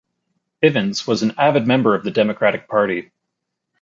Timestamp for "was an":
1.05-1.35